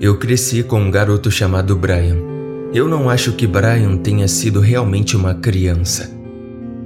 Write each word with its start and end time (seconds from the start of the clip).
Eu 0.00 0.18
cresci 0.18 0.64
com 0.64 0.80
um 0.80 0.90
garoto 0.90 1.30
chamado 1.30 1.76
Brian. 1.76 2.16
Eu 2.72 2.88
não 2.88 3.08
acho 3.08 3.32
que 3.32 3.46
Brian 3.46 3.96
tenha 3.96 4.26
sido 4.26 4.58
realmente 4.58 5.16
uma 5.16 5.34
criança. 5.34 6.10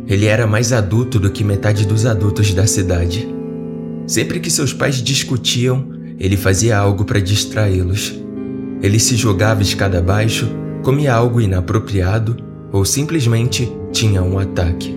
Ele 0.07 0.27
era 0.27 0.47
mais 0.47 0.73
adulto 0.75 1.19
do 1.19 1.31
que 1.31 1.43
metade 1.43 1.87
dos 1.87 2.05
adultos 2.05 2.53
da 2.53 2.67
cidade. 2.67 3.27
Sempre 4.07 4.41
que 4.41 4.51
seus 4.51 4.75
pais 4.75 4.97
discutiam, 4.97 5.89
ele 6.19 6.37
fazia 6.37 6.77
algo 6.77 7.05
para 7.05 7.19
distraí-los. 7.19 8.15
Ele 8.83 8.99
se 8.99 9.17
jogava 9.17 9.63
escada 9.63 9.99
abaixo, 9.99 10.47
comia 10.83 11.15
algo 11.15 11.41
inapropriado 11.41 12.37
ou 12.71 12.85
simplesmente 12.85 13.73
tinha 13.91 14.23
um 14.23 14.39
ataque. 14.39 14.95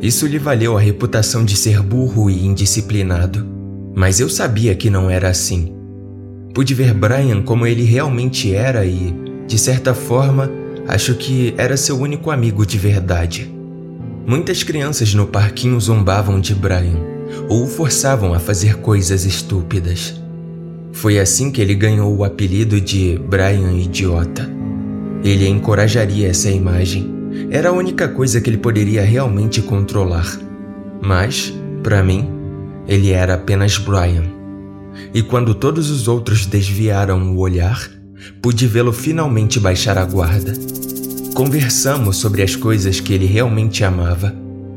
Isso 0.00 0.26
lhe 0.26 0.38
valeu 0.38 0.76
a 0.76 0.80
reputação 0.80 1.42
de 1.42 1.56
ser 1.56 1.80
burro 1.80 2.28
e 2.28 2.44
indisciplinado, 2.44 3.46
mas 3.94 4.20
eu 4.20 4.28
sabia 4.28 4.74
que 4.74 4.90
não 4.90 5.08
era 5.08 5.30
assim. 5.30 5.74
Pude 6.54 6.72
ver 6.72 6.94
Brian 6.94 7.42
como 7.42 7.66
ele 7.66 7.82
realmente 7.82 8.54
era 8.54 8.86
e, 8.86 9.12
de 9.44 9.58
certa 9.58 9.92
forma, 9.92 10.48
acho 10.86 11.16
que 11.16 11.52
era 11.58 11.76
seu 11.76 11.98
único 11.98 12.30
amigo 12.30 12.64
de 12.64 12.78
verdade. 12.78 13.52
Muitas 14.24 14.62
crianças 14.62 15.12
no 15.14 15.26
parquinho 15.26 15.78
zombavam 15.80 16.40
de 16.40 16.54
Brian 16.54 16.96
ou 17.48 17.64
o 17.64 17.66
forçavam 17.66 18.32
a 18.32 18.38
fazer 18.38 18.76
coisas 18.76 19.24
estúpidas. 19.24 20.14
Foi 20.92 21.18
assim 21.18 21.50
que 21.50 21.60
ele 21.60 21.74
ganhou 21.74 22.16
o 22.16 22.22
apelido 22.22 22.80
de 22.80 23.18
Brian 23.28 23.72
Idiota. 23.72 24.48
Ele 25.24 25.48
encorajaria 25.48 26.28
essa 26.28 26.48
imagem. 26.48 27.12
Era 27.50 27.70
a 27.70 27.72
única 27.72 28.06
coisa 28.06 28.40
que 28.40 28.48
ele 28.48 28.58
poderia 28.58 29.02
realmente 29.02 29.60
controlar. 29.60 30.38
Mas, 31.02 31.52
para 31.82 32.00
mim, 32.00 32.28
ele 32.86 33.10
era 33.10 33.34
apenas 33.34 33.76
Brian. 33.76 34.43
E 35.12 35.22
quando 35.22 35.54
todos 35.54 35.90
os 35.90 36.08
outros 36.08 36.46
desviaram 36.46 37.34
o 37.34 37.38
olhar, 37.38 37.90
pude 38.40 38.66
vê-lo 38.66 38.92
finalmente 38.92 39.58
baixar 39.60 39.98
a 39.98 40.04
guarda. 40.04 40.52
Conversamos 41.34 42.16
sobre 42.16 42.42
as 42.42 42.54
coisas 42.54 43.00
que 43.00 43.12
ele 43.12 43.26
realmente 43.26 43.82
amava. 43.82 44.34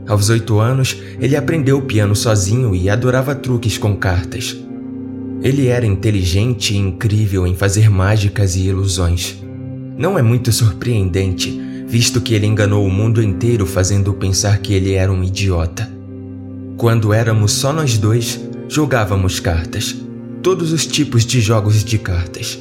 Aos 0.08 0.30
oito 0.30 0.60
anos, 0.60 0.98
ele 1.20 1.36
aprendeu 1.36 1.78
o 1.78 1.84
piano 1.84 2.16
sozinho 2.16 2.74
e 2.74 2.90
adorava 2.90 3.36
truques 3.36 3.78
com 3.78 3.96
cartas. 3.96 4.58
Ele 5.44 5.68
era 5.68 5.86
inteligente 5.86 6.74
e 6.74 6.78
incrível 6.78 7.46
em 7.46 7.56
fazer 7.56 7.90
mágicas 7.90 8.56
e 8.56 8.68
ilusões. 8.68 9.38
Não 9.98 10.18
é 10.18 10.22
muito 10.22 10.52
surpreendente, 10.52 11.62
visto 11.88 12.22
que 12.22 12.34
ele 12.34 12.48
enganou 12.48 12.86
o 12.86 12.92
mundo 12.92 13.22
inteiro 13.22 13.66
fazendo 13.66 14.14
pensar 14.14 14.60
que 14.60 14.74
ele 14.74 14.94
era 14.94 15.12
um 15.12 15.24
idiota. 15.24 15.90
Quando 16.78 17.14
éramos 17.14 17.52
só 17.52 17.72
nós 17.74 17.98
dois, 17.98 18.40
jogávamos 18.68 19.40
cartas. 19.40 19.96
Todos 20.42 20.72
os 20.72 20.86
tipos 20.86 21.26
de 21.26 21.42
jogos 21.42 21.84
de 21.84 21.98
cartas. 21.98 22.58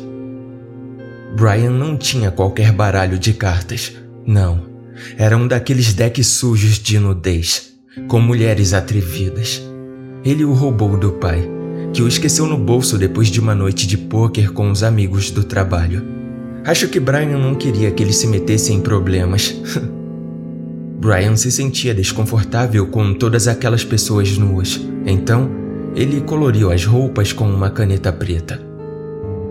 Brian 1.37 1.71
não 1.71 1.97
tinha 1.97 2.31
qualquer 2.31 2.73
baralho 2.73 3.19
de 3.19 3.33
cartas. 3.35 3.93
Não. 4.27 4.63
Era 5.19 5.37
um 5.37 5.47
daqueles 5.47 5.93
decks 5.93 6.27
sujos 6.27 6.79
de 6.79 6.99
nudez, 6.99 7.75
com 8.09 8.19
mulheres 8.19 8.73
atrevidas. 8.73 9.63
Ele 10.25 10.45
o 10.45 10.53
roubou 10.53 10.97
do 10.97 11.13
pai, 11.13 11.49
que 11.93 12.03
o 12.03 12.09
esqueceu 12.09 12.47
no 12.47 12.57
bolso 12.57 12.97
depois 12.97 13.29
de 13.29 13.39
uma 13.39 13.55
noite 13.55 13.87
de 13.87 13.99
pôquer 13.99 14.51
com 14.51 14.71
os 14.71 14.83
amigos 14.83 15.31
do 15.31 15.45
trabalho. 15.45 16.03
Acho 16.65 16.89
que 16.89 16.99
Brian 16.99 17.39
não 17.39 17.55
queria 17.55 17.91
que 17.91 18.03
ele 18.03 18.13
se 18.13 18.27
metesse 18.27 18.73
em 18.73 18.81
problemas. 18.81 19.55
Brian 20.99 21.37
se 21.37 21.53
sentia 21.53 21.95
desconfortável 21.95 22.87
com 22.87 23.13
todas 23.15 23.47
aquelas 23.47 23.85
pessoas 23.85 24.37
nuas, 24.39 24.81
então 25.05 25.66
ele 25.97 26.21
coloriu 26.21 26.71
as 26.71 26.85
roupas 26.85 27.33
com 27.33 27.49
uma 27.49 27.71
caneta 27.71 28.13
preta. 28.13 28.61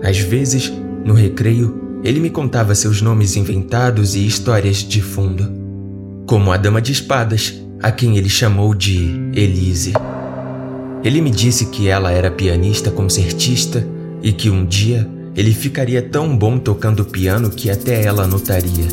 Às 0.00 0.20
vezes, 0.20 0.72
no 1.04 1.12
recreio, 1.12 2.00
ele 2.04 2.20
me 2.20 2.30
contava 2.30 2.72
seus 2.72 3.02
nomes 3.02 3.34
inventados 3.34 4.14
e 4.14 4.24
histórias 4.24 4.76
de 4.76 5.02
fundo, 5.02 5.52
como 6.24 6.52
a 6.52 6.56
Dama 6.56 6.80
de 6.80 6.92
Espadas, 6.92 7.60
a 7.82 7.90
quem 7.90 8.16
ele 8.16 8.28
chamou 8.28 8.74
de 8.74 9.10
Elise. 9.34 9.92
Ele 11.02 11.20
me 11.20 11.30
disse 11.30 11.66
que 11.66 11.88
ela 11.88 12.12
era 12.12 12.30
pianista 12.30 12.92
concertista 12.92 13.84
e 14.22 14.32
que 14.32 14.48
um 14.48 14.64
dia 14.64 15.08
ele 15.34 15.52
ficaria 15.52 16.00
tão 16.00 16.36
bom 16.36 16.58
tocando 16.58 17.04
piano 17.04 17.50
que 17.50 17.68
até 17.68 18.04
ela 18.04 18.24
notaria. 18.24 18.86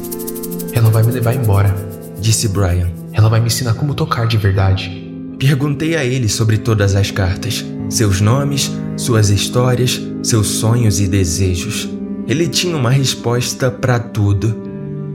Ela 0.74 0.90
vai 0.90 1.03
me 1.03 1.12
levar 1.12 1.36
embora, 1.36 1.74
disse 2.19 2.47
Brian. 2.47 2.90
Ela 3.12 3.30
vai 3.30 3.40
me 3.40 3.46
ensinar 3.46 3.75
como 3.75 3.94
tocar 3.94 4.25
de 4.25 4.38
verdade. 4.38 5.03
Perguntei 5.39 5.95
a 5.95 6.05
ele 6.05 6.29
sobre 6.29 6.57
todas 6.57 6.95
as 6.95 7.11
cartas, 7.11 7.66
seus 7.89 8.21
nomes, 8.21 8.71
suas 8.95 9.29
histórias, 9.29 10.01
seus 10.21 10.47
sonhos 10.47 10.99
e 10.99 11.07
desejos. 11.07 11.89
Ele 12.27 12.47
tinha 12.47 12.75
uma 12.75 12.89
resposta 12.89 13.69
para 13.69 13.99
tudo. 13.99 14.55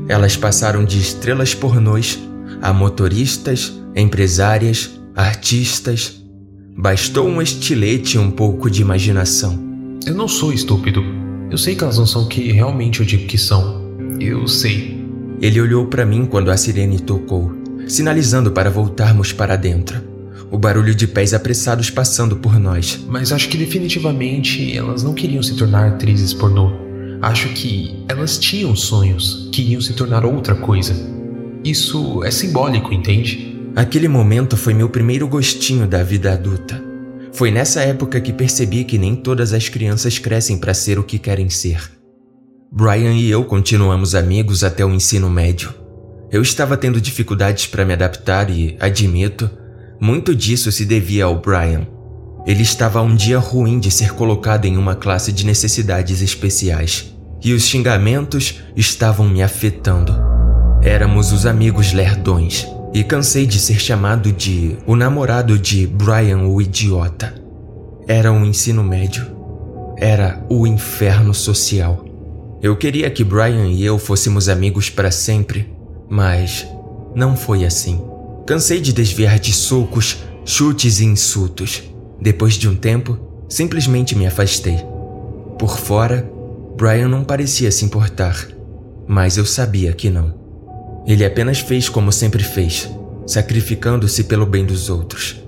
Elas 0.08 0.36
passaram 0.36 0.84
de 0.84 0.98
estrelas 0.98 1.54
pornôs 1.54 2.18
a 2.60 2.72
motoristas, 2.72 3.72
empresárias, 3.94 5.00
artistas. 5.14 6.22
Bastou 6.76 7.26
um 7.26 7.40
estilete 7.40 8.16
e 8.16 8.20
um 8.20 8.30
pouco 8.30 8.70
de 8.70 8.82
imaginação. 8.82 9.58
Eu 10.06 10.14
não 10.14 10.28
sou 10.28 10.52
estúpido. 10.52 11.02
Eu 11.50 11.56
sei 11.56 11.74
que 11.74 11.82
elas 11.82 11.98
não 11.98 12.06
são 12.06 12.24
o 12.24 12.28
que 12.28 12.52
realmente 12.52 13.00
eu 13.00 13.06
digo 13.06 13.26
que 13.26 13.38
são. 13.38 13.82
Eu 14.20 14.46
sei. 14.46 14.98
Ele 15.40 15.60
olhou 15.60 15.86
para 15.86 16.04
mim 16.04 16.26
quando 16.26 16.50
a 16.50 16.56
sirene 16.56 16.98
tocou, 17.00 17.52
sinalizando 17.88 18.52
para 18.52 18.70
voltarmos 18.70 19.32
para 19.32 19.56
dentro. 19.56 20.00
O 20.50 20.58
barulho 20.58 20.94
de 20.94 21.06
pés 21.06 21.34
apressados 21.34 21.90
passando 21.90 22.36
por 22.36 22.58
nós. 22.58 23.04
Mas 23.08 23.32
acho 23.32 23.48
que 23.48 23.56
definitivamente 23.56 24.76
elas 24.76 25.02
não 25.02 25.14
queriam 25.14 25.42
se 25.42 25.56
tornar 25.56 25.88
atrizes 25.88 26.32
pornô. 26.32 26.70
Acho 27.20 27.48
que 27.50 28.04
elas 28.08 28.38
tinham 28.38 28.76
sonhos, 28.76 29.48
queriam 29.52 29.80
se 29.80 29.92
tornar 29.94 30.24
outra 30.24 30.54
coisa. 30.54 30.94
Isso 31.64 32.22
é 32.24 32.30
simbólico, 32.30 32.94
entende? 32.94 33.58
Aquele 33.74 34.08
momento 34.08 34.56
foi 34.56 34.72
meu 34.72 34.88
primeiro 34.88 35.26
gostinho 35.26 35.86
da 35.86 36.02
vida 36.02 36.32
adulta. 36.32 36.82
Foi 37.32 37.50
nessa 37.50 37.82
época 37.82 38.20
que 38.20 38.32
percebi 38.32 38.84
que 38.84 38.98
nem 38.98 39.14
todas 39.14 39.52
as 39.52 39.68
crianças 39.68 40.18
crescem 40.18 40.58
para 40.58 40.74
ser 40.74 40.98
o 40.98 41.04
que 41.04 41.18
querem 41.18 41.50
ser. 41.50 41.90
Brian 42.70 43.14
e 43.14 43.30
eu 43.30 43.44
continuamos 43.44 44.14
amigos 44.14 44.64
até 44.64 44.84
o 44.84 44.90
ensino 44.90 45.28
médio. 45.28 45.72
Eu 46.30 46.42
estava 46.42 46.76
tendo 46.76 47.00
dificuldades 47.00 47.66
para 47.66 47.84
me 47.84 47.94
adaptar 47.94 48.50
e, 48.50 48.76
admito, 48.78 49.50
muito 49.98 50.34
disso 50.34 50.70
se 50.70 50.84
devia 50.84 51.24
ao 51.24 51.40
Brian. 51.40 51.86
Ele 52.46 52.62
estava 52.62 53.00
um 53.00 53.16
dia 53.16 53.38
ruim 53.38 53.78
de 53.80 53.90
ser 53.90 54.12
colocado 54.12 54.66
em 54.66 54.76
uma 54.76 54.94
classe 54.94 55.32
de 55.32 55.44
necessidades 55.46 56.20
especiais, 56.20 57.14
e 57.42 57.52
os 57.52 57.62
xingamentos 57.62 58.62
estavam 58.76 59.28
me 59.28 59.42
afetando. 59.42 60.14
Éramos 60.82 61.32
os 61.32 61.46
amigos 61.46 61.92
lerdões, 61.92 62.66
e 62.92 63.02
cansei 63.02 63.46
de 63.46 63.58
ser 63.58 63.80
chamado 63.80 64.30
de 64.30 64.76
o 64.86 64.94
namorado 64.94 65.58
de 65.58 65.86
Brian 65.86 66.42
o 66.42 66.60
idiota. 66.60 67.34
Era 68.06 68.32
o 68.32 68.44
ensino 68.44 68.84
médio. 68.84 69.26
Era 69.96 70.44
o 70.48 70.66
inferno 70.66 71.34
social. 71.34 72.04
Eu 72.62 72.76
queria 72.76 73.10
que 73.10 73.24
Brian 73.24 73.66
e 73.66 73.84
eu 73.84 73.98
fôssemos 73.98 74.48
amigos 74.48 74.88
para 74.88 75.10
sempre, 75.10 75.77
mas 76.08 76.66
não 77.14 77.36
foi 77.36 77.64
assim. 77.64 78.02
Cansei 78.46 78.80
de 78.80 78.92
desviar 78.92 79.38
de 79.38 79.52
socos, 79.52 80.24
chutes 80.44 81.00
e 81.00 81.04
insultos. 81.04 81.82
Depois 82.20 82.54
de 82.54 82.68
um 82.68 82.74
tempo, 82.74 83.18
simplesmente 83.48 84.16
me 84.16 84.26
afastei. 84.26 84.78
Por 85.58 85.78
fora, 85.78 86.30
Brian 86.76 87.08
não 87.08 87.24
parecia 87.24 87.70
se 87.70 87.84
importar, 87.84 88.48
mas 89.06 89.36
eu 89.36 89.44
sabia 89.44 89.92
que 89.92 90.08
não. 90.08 90.34
Ele 91.06 91.24
apenas 91.24 91.58
fez 91.58 91.88
como 91.88 92.12
sempre 92.12 92.42
fez, 92.42 92.88
sacrificando-se 93.26 94.24
pelo 94.24 94.46
bem 94.46 94.64
dos 94.64 94.88
outros. 94.88 95.42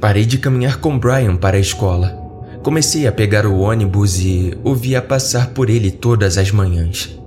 Parei 0.00 0.24
de 0.24 0.38
caminhar 0.38 0.78
com 0.78 0.98
Brian 0.98 1.36
para 1.36 1.56
a 1.56 1.60
escola. 1.60 2.10
Comecei 2.62 3.06
a 3.06 3.12
pegar 3.12 3.46
o 3.46 3.58
ônibus 3.58 4.18
e 4.18 4.56
o 4.64 4.74
via 4.74 5.00
passar 5.00 5.50
por 5.50 5.70
ele 5.70 5.90
todas 5.90 6.36
as 6.36 6.50
manhãs. 6.50 7.18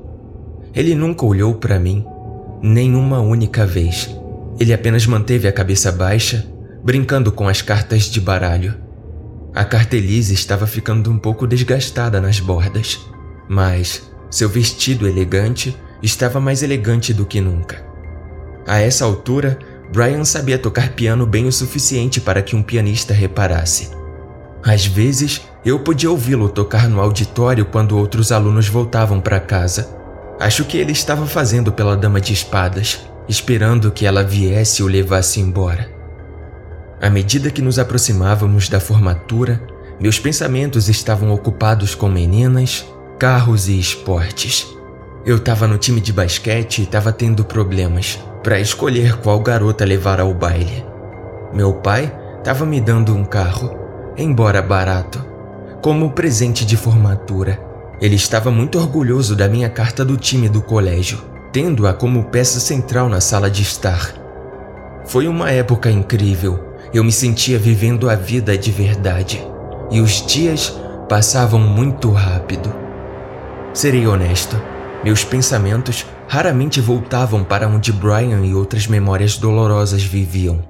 Ele 0.73 0.95
nunca 0.95 1.25
olhou 1.25 1.55
para 1.55 1.79
mim, 1.79 2.05
nem 2.61 2.95
uma 2.95 3.19
única 3.19 3.65
vez. 3.65 4.09
Ele 4.59 4.73
apenas 4.73 5.07
manteve 5.07 5.47
a 5.47 5.51
cabeça 5.51 5.91
baixa 5.91 6.45
brincando 6.83 7.31
com 7.31 7.47
as 7.47 7.61
cartas 7.61 8.03
de 8.03 8.19
baralho. 8.19 8.75
A 9.53 9.63
cartelize 9.63 10.33
estava 10.33 10.65
ficando 10.65 11.11
um 11.11 11.17
pouco 11.17 11.45
desgastada 11.45 12.19
nas 12.19 12.39
bordas, 12.39 12.99
mas 13.47 14.09
seu 14.29 14.49
vestido 14.49 15.07
elegante 15.07 15.75
estava 16.01 16.39
mais 16.39 16.63
elegante 16.63 17.13
do 17.13 17.25
que 17.25 17.41
nunca. 17.41 17.85
A 18.67 18.79
essa 18.79 19.05
altura, 19.05 19.59
Brian 19.91 20.23
sabia 20.23 20.57
tocar 20.57 20.93
piano 20.93 21.25
bem 21.25 21.47
o 21.47 21.51
suficiente 21.51 22.21
para 22.21 22.41
que 22.41 22.55
um 22.55 22.63
pianista 22.63 23.13
reparasse. 23.13 23.91
Às 24.63 24.85
vezes, 24.85 25.41
eu 25.65 25.79
podia 25.79 26.09
ouvi-lo 26.09 26.47
tocar 26.47 26.87
no 26.87 27.01
auditório 27.01 27.65
quando 27.65 27.97
outros 27.97 28.31
alunos 28.31 28.67
voltavam 28.67 29.19
para 29.19 29.39
casa. 29.39 30.00
Acho 30.41 30.65
que 30.65 30.77
ele 30.77 30.91
estava 30.91 31.25
fazendo 31.25 31.71
pela 31.71 31.95
dama 31.95 32.19
de 32.19 32.33
espadas, 32.33 32.99
esperando 33.29 33.91
que 33.91 34.05
ela 34.05 34.23
viesse 34.23 34.83
o 34.83 34.87
levasse 34.87 35.39
embora. 35.39 35.89
À 36.99 37.09
medida 37.09 37.49
que 37.49 37.61
nos 37.61 37.79
aproximávamos 37.79 38.67
da 38.67 38.79
formatura, 38.79 39.61
Meus 40.01 40.17
pensamentos 40.17 40.89
estavam 40.89 41.31
ocupados 41.31 41.93
com 41.93 42.09
meninas, 42.09 42.83
carros 43.19 43.67
e 43.67 43.79
esportes. 43.79 44.67
Eu 45.23 45.35
estava 45.35 45.67
no 45.67 45.77
time 45.77 46.01
de 46.01 46.11
basquete 46.11 46.79
e 46.79 46.85
estava 46.85 47.13
tendo 47.13 47.45
problemas 47.45 48.19
para 48.41 48.59
escolher 48.59 49.17
qual 49.17 49.39
garota 49.41 49.85
levar 49.85 50.19
ao 50.19 50.33
baile. 50.33 50.83
Meu 51.53 51.75
pai 51.75 52.11
estava 52.39 52.65
me 52.65 52.81
dando 52.81 53.15
um 53.15 53.23
carro, 53.23 53.77
embora 54.17 54.59
barato, 54.59 55.23
como 55.83 56.13
presente 56.13 56.65
de 56.65 56.75
formatura. 56.75 57.61
Ele 58.01 58.15
estava 58.15 58.49
muito 58.49 58.79
orgulhoso 58.79 59.35
da 59.35 59.47
minha 59.47 59.69
carta 59.69 60.03
do 60.03 60.17
time 60.17 60.49
do 60.49 60.59
colégio, 60.59 61.21
tendo-a 61.53 61.93
como 61.93 62.23
peça 62.25 62.59
central 62.59 63.07
na 63.07 63.21
sala 63.21 63.47
de 63.47 63.61
estar. 63.61 64.15
Foi 65.05 65.27
uma 65.27 65.51
época 65.51 65.91
incrível. 65.91 66.59
Eu 66.91 67.03
me 67.03 67.11
sentia 67.11 67.59
vivendo 67.59 68.09
a 68.09 68.15
vida 68.15 68.57
de 68.57 68.71
verdade, 68.71 69.45
e 69.91 70.01
os 70.01 70.25
dias 70.25 70.75
passavam 71.07 71.59
muito 71.59 72.09
rápido. 72.09 72.73
Serei 73.71 74.07
honesto, 74.07 74.59
meus 75.03 75.23
pensamentos 75.23 76.05
raramente 76.27 76.81
voltavam 76.81 77.43
para 77.43 77.67
onde 77.67 77.91
Brian 77.93 78.43
e 78.43 78.55
outras 78.55 78.87
memórias 78.87 79.37
dolorosas 79.37 80.03
viviam. 80.03 80.63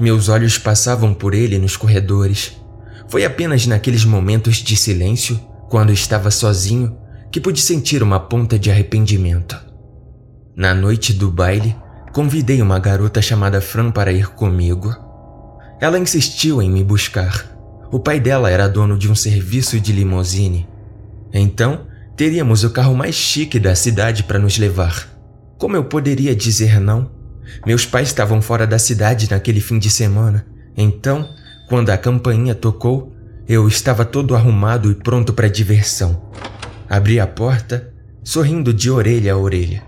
Meus 0.00 0.28
olhos 0.28 0.56
passavam 0.56 1.12
por 1.12 1.34
ele 1.34 1.58
nos 1.58 1.76
corredores. 1.76 2.56
Foi 3.06 3.24
apenas 3.24 3.66
naqueles 3.66 4.04
momentos 4.04 4.56
de 4.56 4.76
silêncio, 4.76 5.40
quando 5.68 5.92
estava 5.92 6.30
sozinho, 6.30 6.96
que 7.30 7.40
pude 7.40 7.60
sentir 7.60 8.02
uma 8.02 8.18
ponta 8.18 8.58
de 8.58 8.70
arrependimento. 8.70 9.56
Na 10.56 10.74
noite 10.74 11.12
do 11.12 11.30
baile, 11.30 11.76
convidei 12.12 12.60
uma 12.60 12.78
garota 12.78 13.20
chamada 13.20 13.60
Fran 13.60 13.90
para 13.90 14.12
ir 14.12 14.28
comigo. 14.28 14.94
Ela 15.80 15.98
insistiu 15.98 16.60
em 16.60 16.70
me 16.70 16.82
buscar. 16.82 17.56
O 17.92 18.00
pai 18.00 18.18
dela 18.18 18.50
era 18.50 18.68
dono 18.68 18.98
de 18.98 19.10
um 19.10 19.14
serviço 19.14 19.78
de 19.78 19.92
limousine. 19.92 20.68
Então, 21.32 21.86
teríamos 22.16 22.64
o 22.64 22.70
carro 22.70 22.94
mais 22.94 23.14
chique 23.14 23.60
da 23.60 23.74
cidade 23.74 24.24
para 24.24 24.38
nos 24.38 24.58
levar. 24.58 25.08
Como 25.58 25.76
eu 25.76 25.84
poderia 25.84 26.34
dizer 26.34 26.80
não? 26.80 27.10
Meus 27.66 27.86
pais 27.86 28.08
estavam 28.08 28.42
fora 28.42 28.66
da 28.66 28.78
cidade 28.78 29.30
naquele 29.30 29.60
fim 29.60 29.78
de 29.78 29.90
semana, 29.90 30.46
então, 30.76 31.28
quando 31.68 31.90
a 31.90 31.98
campainha 31.98 32.54
tocou, 32.54 33.12
eu 33.48 33.66
estava 33.66 34.04
todo 34.04 34.36
arrumado 34.36 34.90
e 34.90 34.94
pronto 34.94 35.32
para 35.32 35.48
diversão. 35.48 36.30
Abri 36.86 37.18
a 37.18 37.26
porta, 37.26 37.94
sorrindo 38.22 38.74
de 38.74 38.90
orelha 38.90 39.32
a 39.32 39.38
orelha. 39.38 39.82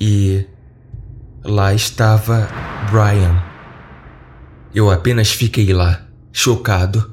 E 0.00 0.46
lá 1.44 1.74
estava 1.74 2.48
Brian. 2.90 3.42
Eu 4.74 4.90
apenas 4.90 5.30
fiquei 5.30 5.70
lá, 5.74 6.06
chocado. 6.32 7.12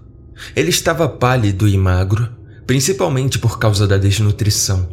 Ele 0.55 0.69
estava 0.69 1.09
pálido 1.09 1.67
e 1.67 1.77
magro, 1.77 2.29
principalmente 2.65 3.38
por 3.38 3.59
causa 3.59 3.85
da 3.85 3.97
desnutrição. 3.97 4.88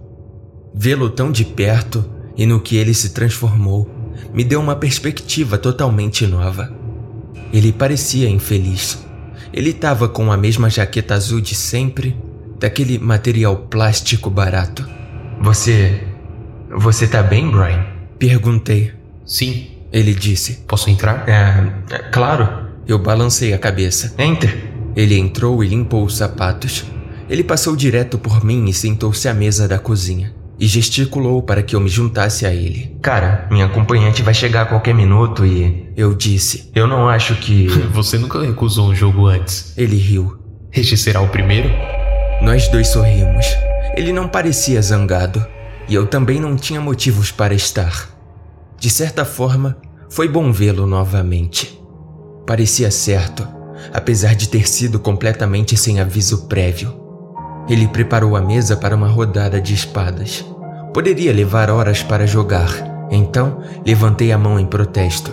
Vê-lo 0.75 1.11
tão 1.11 1.31
de 1.31 1.45
perto 1.45 2.05
e 2.37 2.45
no 2.45 2.61
que 2.61 2.77
ele 2.77 2.93
se 2.93 3.11
transformou 3.11 3.89
me 4.35 4.43
deu 4.43 4.61
uma 4.61 4.75
perspectiva 4.75 5.56
totalmente 5.56 6.27
nova. 6.27 6.77
Ele 7.53 7.73
parecia 7.73 8.29
infeliz. 8.29 9.08
Ele 9.53 9.71
estava 9.71 10.09
com 10.09 10.31
a 10.31 10.37
mesma 10.37 10.69
jaqueta 10.69 11.15
azul 11.15 11.41
de 11.41 11.55
sempre, 11.55 12.17
daquele 12.59 12.99
material 12.99 13.56
plástico 13.56 14.31
barato. 14.31 14.89
Você. 15.41 16.03
Você 16.71 17.06
tá 17.06 17.23
bem, 17.23 17.50
Brian? 17.50 17.87
Perguntei. 18.19 18.93
Sim. 19.25 19.69
Ele 19.93 20.15
disse. 20.15 20.65
Posso 20.67 20.91
entrar? 20.91 21.29
É. 21.29 21.95
é 21.95 21.99
claro. 22.11 22.69
Eu 22.87 22.99
balancei 22.99 23.53
a 23.53 23.59
cabeça. 23.59 24.15
Entre. 24.19 24.71
Ele 24.95 25.19
entrou 25.19 25.62
e 25.62 25.69
limpou 25.69 26.05
os 26.05 26.17
sapatos. 26.17 26.85
Ele 27.29 27.45
passou 27.45 27.77
direto 27.77 28.19
por 28.19 28.45
mim 28.45 28.67
e 28.69 28.73
sentou-se 28.73 29.29
à 29.29 29.35
mesa 29.35 29.69
da 29.69 29.79
cozinha 29.79 30.38
e 30.59 30.67
gesticulou 30.67 31.43
para 31.43 31.63
que 31.63 31.77
eu 31.77 31.81
me 31.81 31.89
juntasse 31.89 32.45
a 32.45 32.53
ele. 32.53 32.97
Cara, 33.01 33.47
minha 33.51 33.67
acompanhante 33.67 34.23
vai 34.23 34.35
chegar 34.35 34.63
a 34.63 34.67
qualquer 34.67 34.95
minuto 34.95 35.47
e. 35.47 35.93
Eu 35.97 36.15
disse: 36.15 36.71
Eu 36.75 36.87
não 36.87 37.09
acho 37.09 37.37
que. 37.37 37.69
Você 37.93 38.19
nunca 38.19 38.41
recusou 38.41 38.89
um 38.89 38.95
jogo 38.95 39.27
antes. 39.27 39.73
Ele 39.77 39.97
riu. 39.97 40.39
Este 40.73 40.97
será 40.97 41.21
o 41.21 41.29
primeiro? 41.29 41.71
Nós 42.43 42.69
dois 42.69 42.89
sorrimos. 42.89 43.47
Ele 43.97 44.13
não 44.13 44.29
parecia 44.29 44.83
zangado 44.83 45.45
e 45.89 45.95
eu 45.95 46.07
também 46.07 46.39
não 46.39 46.57
tinha 46.57 46.81
motivos 46.81 47.31
para 47.31 47.55
estar. 47.55 48.11
De 48.79 48.91
certa 48.91 49.25
forma, 49.25 49.77
foi 50.11 50.29
bom 50.29 50.53
vê-lo 50.53 50.87
novamente. 50.87 51.81
Parecia 52.47 52.91
certo, 52.91 53.47
apesar 53.93 54.35
de 54.35 54.49
ter 54.49 54.69
sido 54.69 54.99
completamente 54.99 55.77
sem 55.77 56.01
aviso 56.01 56.47
prévio. 56.47 57.08
Ele 57.69 57.87
preparou 57.87 58.35
a 58.35 58.41
mesa 58.41 58.76
para 58.76 58.97
uma 58.97 59.09
rodada 59.09 59.61
de 59.61 59.75
espadas. 59.75 60.44
Poderia 60.94 61.32
levar 61.32 61.70
horas 61.70 62.03
para 62.03 62.26
jogar, 62.26 62.70
então 63.11 63.59
levantei 63.87 64.32
a 64.32 64.38
mão 64.38 64.59
em 64.59 64.67
protesto. 64.67 65.31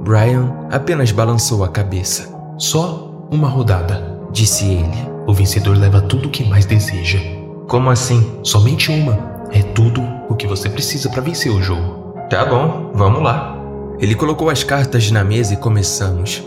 Brian 0.00 0.52
apenas 0.70 1.12
balançou 1.12 1.64
a 1.64 1.68
cabeça. 1.68 2.34
Só 2.58 3.28
uma 3.30 3.48
rodada, 3.48 4.18
disse 4.32 4.64
ele. 4.64 5.16
O 5.26 5.34
vencedor 5.34 5.76
leva 5.76 6.00
tudo 6.00 6.28
o 6.28 6.30
que 6.30 6.44
mais 6.44 6.64
deseja. 6.64 7.18
Como 7.66 7.90
assim? 7.90 8.38
Somente 8.42 8.90
uma. 8.90 9.36
É 9.50 9.62
tudo 9.62 10.02
o 10.28 10.34
que 10.34 10.46
você 10.46 10.68
precisa 10.68 11.10
para 11.10 11.22
vencer 11.22 11.52
o 11.52 11.62
jogo. 11.62 12.14
Tá 12.30 12.44
bom, 12.44 12.92
vamos 12.94 13.22
lá. 13.22 13.56
Ele 13.98 14.14
colocou 14.14 14.48
as 14.48 14.62
cartas 14.62 15.10
na 15.10 15.24
mesa 15.24 15.54
e 15.54 15.56
começamos. 15.56 16.42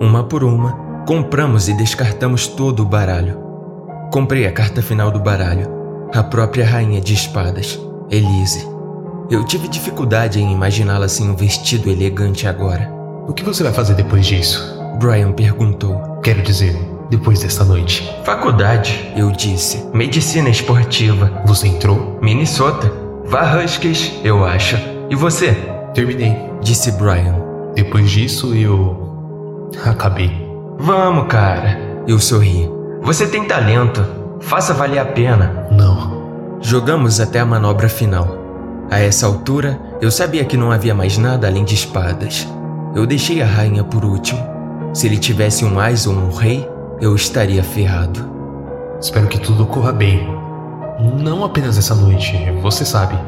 Uma 0.00 0.24
por 0.24 0.42
uma, 0.42 0.72
compramos 1.06 1.68
e 1.68 1.74
descartamos 1.74 2.46
todo 2.46 2.82
o 2.82 2.86
baralho. 2.86 3.45
Comprei 4.10 4.46
a 4.46 4.52
carta 4.52 4.80
final 4.80 5.10
do 5.10 5.18
baralho, 5.20 5.68
a 6.14 6.22
própria 6.22 6.64
rainha 6.64 7.00
de 7.00 7.14
espadas, 7.14 7.78
Elise. 8.10 8.66
Eu 9.30 9.44
tive 9.44 9.68
dificuldade 9.68 10.40
em 10.40 10.52
imaginá-la 10.52 11.08
sem 11.08 11.28
um 11.28 11.34
vestido 11.34 11.90
elegante 11.90 12.46
agora. 12.46 12.90
O 13.26 13.32
que 13.32 13.42
você 13.42 13.62
vai 13.62 13.72
fazer 13.72 13.94
depois 13.94 14.24
disso? 14.24 14.62
Brian 15.00 15.32
perguntou. 15.32 16.20
Quero 16.22 16.42
dizer, 16.42 16.76
depois 17.10 17.40
desta 17.40 17.64
noite. 17.64 18.08
Faculdade, 18.24 19.12
eu 19.16 19.30
disse. 19.32 19.84
Medicina 19.92 20.48
esportiva. 20.48 21.42
Você 21.44 21.66
entrou? 21.66 22.18
Minnesota. 22.22 22.90
Vá 23.24 23.60
Huskies, 23.60 24.12
eu 24.22 24.44
acho. 24.44 24.76
E 25.10 25.16
você? 25.16 25.52
Terminei, 25.92 26.36
disse 26.62 26.92
Brian. 26.92 27.34
Depois 27.74 28.08
disso 28.08 28.54
eu. 28.54 29.68
acabei. 29.84 30.30
Vamos, 30.78 31.26
cara. 31.26 31.78
Eu 32.06 32.20
sorri. 32.20 32.75
Você 33.02 33.26
tem 33.26 33.44
talento. 33.44 34.04
Faça 34.40 34.74
valer 34.74 34.98
a 34.98 35.04
pena. 35.04 35.66
Não. 35.70 36.58
Jogamos 36.60 37.20
até 37.20 37.40
a 37.40 37.46
manobra 37.46 37.88
final. 37.88 38.46
A 38.90 38.98
essa 38.98 39.26
altura, 39.26 39.78
eu 40.00 40.10
sabia 40.10 40.44
que 40.44 40.56
não 40.56 40.70
havia 40.70 40.94
mais 40.94 41.18
nada 41.18 41.46
além 41.46 41.64
de 41.64 41.74
espadas. 41.74 42.46
Eu 42.94 43.06
deixei 43.06 43.42
a 43.42 43.46
rainha 43.46 43.84
por 43.84 44.04
último. 44.04 44.40
Se 44.92 45.06
ele 45.06 45.18
tivesse 45.18 45.64
um 45.64 45.78
ás 45.78 46.06
ou 46.06 46.14
um 46.14 46.30
rei, 46.30 46.68
eu 47.00 47.14
estaria 47.14 47.62
ferrado. 47.62 48.28
Espero 49.00 49.26
que 49.26 49.38
tudo 49.38 49.66
corra 49.66 49.92
bem. 49.92 50.26
Não 51.18 51.44
apenas 51.44 51.76
essa 51.76 51.94
noite, 51.94 52.34
você 52.62 52.84
sabe. 52.84 53.18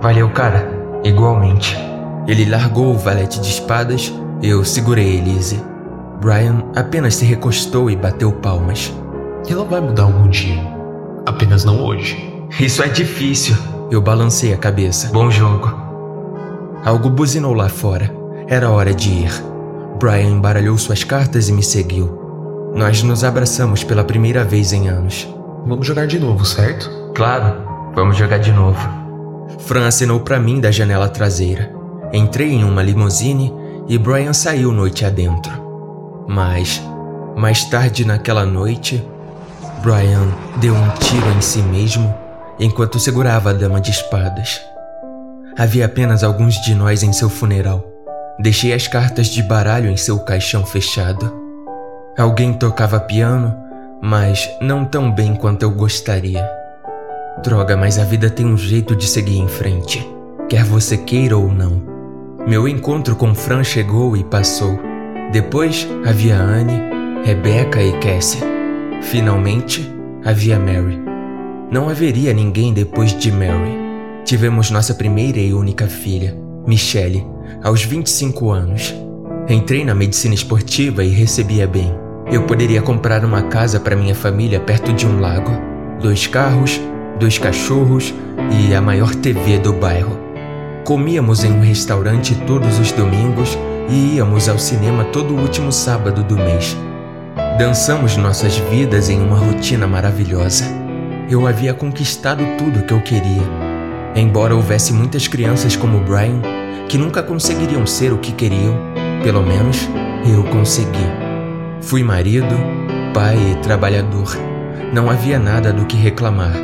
Valeu, 0.00 0.30
cara. 0.30 0.68
Igualmente. 1.04 1.76
Ele 2.26 2.48
largou 2.48 2.94
o 2.94 2.98
valete 2.98 3.40
de 3.40 3.48
espadas, 3.48 4.12
eu 4.42 4.64
segurei 4.64 5.16
Elise. 5.18 5.62
Brian 6.20 6.64
apenas 6.74 7.14
se 7.14 7.24
recostou 7.24 7.90
e 7.90 7.96
bateu 7.96 8.32
palmas. 8.32 8.92
Ela 9.50 9.64
vai 9.64 9.80
mudar 9.80 10.02
algum 10.02 10.28
dia. 10.28 10.62
Apenas 11.26 11.64
não 11.64 11.82
hoje. 11.82 12.16
Isso 12.60 12.82
é 12.82 12.88
difícil. 12.88 13.56
Eu 13.90 14.00
balancei 14.00 14.52
a 14.52 14.58
cabeça. 14.58 15.08
Bom 15.10 15.30
jogo. 15.30 15.74
Algo 16.84 17.08
buzinou 17.08 17.54
lá 17.54 17.68
fora. 17.68 18.14
Era 18.46 18.70
hora 18.70 18.92
de 18.92 19.08
ir. 19.08 19.32
Brian 19.98 20.30
embaralhou 20.30 20.76
suas 20.76 21.02
cartas 21.02 21.48
e 21.48 21.52
me 21.52 21.62
seguiu. 21.62 22.70
Nós 22.74 23.02
nos 23.02 23.24
abraçamos 23.24 23.82
pela 23.82 24.04
primeira 24.04 24.44
vez 24.44 24.72
em 24.72 24.88
anos. 24.88 25.26
Vamos 25.66 25.86
jogar 25.86 26.06
de 26.06 26.18
novo, 26.18 26.44
certo? 26.44 27.12
Claro, 27.14 27.62
vamos 27.94 28.16
jogar 28.16 28.38
de 28.38 28.52
novo. 28.52 28.78
Fran 29.60 29.86
acenou 29.86 30.20
para 30.20 30.38
mim 30.38 30.60
da 30.60 30.70
janela 30.70 31.08
traseira. 31.08 31.72
Entrei 32.12 32.52
em 32.52 32.64
uma 32.64 32.82
limusine 32.82 33.52
e 33.88 33.96
Brian 33.98 34.32
saiu 34.32 34.72
noite 34.72 35.04
adentro. 35.04 35.52
Mas, 36.28 36.82
mais 37.36 37.64
tarde 37.64 38.04
naquela 38.06 38.44
noite, 38.44 39.02
Brian 39.82 40.28
deu 40.60 40.74
um 40.74 40.88
tiro 40.98 41.30
em 41.36 41.40
si 41.40 41.60
mesmo 41.62 42.12
enquanto 42.58 42.98
segurava 42.98 43.50
a 43.50 43.52
dama 43.52 43.80
de 43.80 43.90
espadas. 43.90 44.60
Havia 45.56 45.86
apenas 45.86 46.24
alguns 46.24 46.54
de 46.62 46.74
nós 46.74 47.02
em 47.02 47.12
seu 47.12 47.28
funeral. 47.28 47.84
Deixei 48.38 48.72
as 48.72 48.86
cartas 48.86 49.28
de 49.28 49.42
baralho 49.42 49.90
em 49.90 49.96
seu 49.96 50.18
caixão 50.20 50.64
fechado. 50.64 51.32
Alguém 52.16 52.52
tocava 52.52 52.98
piano, 52.98 53.54
mas 54.02 54.48
não 54.60 54.84
tão 54.84 55.10
bem 55.12 55.34
quanto 55.34 55.62
eu 55.62 55.70
gostaria. 55.70 56.48
Droga, 57.42 57.76
mas 57.76 57.98
a 57.98 58.04
vida 58.04 58.28
tem 58.28 58.46
um 58.46 58.56
jeito 58.56 58.96
de 58.96 59.06
seguir 59.06 59.38
em 59.38 59.48
frente, 59.48 60.08
quer 60.48 60.64
você 60.64 60.96
queira 60.96 61.36
ou 61.36 61.52
não. 61.52 61.82
Meu 62.46 62.66
encontro 62.66 63.14
com 63.14 63.34
Fran 63.34 63.62
chegou 63.62 64.16
e 64.16 64.24
passou. 64.24 64.78
Depois 65.30 65.86
havia 66.04 66.36
Anne, 66.36 66.80
Rebecca 67.24 67.82
e 67.82 67.92
Cassie. 67.98 68.57
Finalmente, 69.02 69.90
havia 70.24 70.58
Mary. 70.58 70.98
Não 71.70 71.88
haveria 71.88 72.32
ninguém 72.32 72.72
depois 72.72 73.16
de 73.16 73.30
Mary. 73.30 73.76
Tivemos 74.24 74.70
nossa 74.70 74.94
primeira 74.94 75.38
e 75.38 75.54
única 75.54 75.86
filha, 75.86 76.36
Michelle, 76.66 77.26
aos 77.62 77.82
25 77.82 78.50
anos. 78.50 78.94
Entrei 79.48 79.84
na 79.84 79.94
medicina 79.94 80.34
esportiva 80.34 81.02
e 81.02 81.08
recebia 81.08 81.66
bem. 81.66 81.94
Eu 82.30 82.42
poderia 82.42 82.82
comprar 82.82 83.24
uma 83.24 83.42
casa 83.42 83.80
para 83.80 83.96
minha 83.96 84.14
família 84.14 84.60
perto 84.60 84.92
de 84.92 85.06
um 85.06 85.20
lago, 85.20 85.52
dois 86.02 86.26
carros, 86.26 86.78
dois 87.18 87.38
cachorros 87.38 88.12
e 88.50 88.74
a 88.74 88.82
maior 88.82 89.14
TV 89.14 89.58
do 89.58 89.72
bairro. 89.72 90.18
Comíamos 90.84 91.44
em 91.44 91.52
um 91.52 91.60
restaurante 91.60 92.34
todos 92.46 92.78
os 92.78 92.92
domingos 92.92 93.58
e 93.88 94.16
íamos 94.16 94.48
ao 94.48 94.58
cinema 94.58 95.04
todo 95.04 95.34
último 95.34 95.72
sábado 95.72 96.22
do 96.22 96.36
mês. 96.36 96.76
Dançamos 97.58 98.16
nossas 98.16 98.56
vidas 98.56 99.10
em 99.10 99.20
uma 99.20 99.36
rotina 99.36 99.84
maravilhosa. 99.84 100.64
Eu 101.28 101.44
havia 101.44 101.74
conquistado 101.74 102.44
tudo 102.56 102.78
o 102.78 102.82
que 102.84 102.94
eu 102.94 103.00
queria. 103.00 103.42
Embora 104.14 104.54
houvesse 104.54 104.92
muitas 104.92 105.26
crianças 105.26 105.74
como 105.74 105.98
Brian 105.98 106.40
que 106.88 106.96
nunca 106.96 107.20
conseguiriam 107.20 107.84
ser 107.84 108.12
o 108.12 108.18
que 108.18 108.30
queriam, 108.30 108.76
pelo 109.24 109.42
menos 109.42 109.88
eu 110.24 110.44
consegui. 110.44 111.04
Fui 111.80 112.04
marido, 112.04 112.54
pai 113.12 113.36
e 113.50 113.56
trabalhador. 113.56 114.38
Não 114.92 115.10
havia 115.10 115.40
nada 115.40 115.72
do 115.72 115.84
que 115.84 115.96
reclamar. 115.96 116.54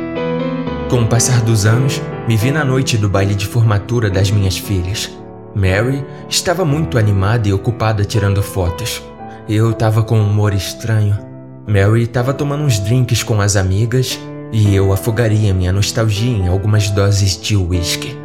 Com 0.89 1.01
o 1.01 1.07
passar 1.07 1.41
dos 1.41 1.65
anos, 1.65 2.01
me 2.25 2.37
vi 2.37 2.51
na 2.51 2.63
noite 2.63 2.97
do 2.97 3.09
baile 3.09 3.35
de 3.35 3.45
formatura 3.45 4.09
das 4.09 4.31
minhas 4.31 4.57
filhas. 4.57 5.11
Mary 5.53 6.05
estava 6.29 6.63
muito 6.63 6.97
animada 6.97 7.49
e 7.49 7.53
ocupada 7.53 8.05
tirando 8.05 8.41
fotos. 8.41 9.03
Eu 9.47 9.69
estava 9.69 10.01
com 10.01 10.17
um 10.17 10.27
humor 10.27 10.55
estranho. 10.55 11.19
Mary 11.67 12.01
estava 12.01 12.33
tomando 12.33 12.63
uns 12.63 12.79
drinks 12.79 13.21
com 13.21 13.39
as 13.39 13.55
amigas 13.55 14.19
e 14.51 14.73
eu 14.73 14.91
afogaria 14.91 15.53
minha 15.53 15.71
nostalgia 15.71 16.35
em 16.35 16.47
algumas 16.47 16.89
doses 16.89 17.39
de 17.39 17.55
whisky. 17.55 18.17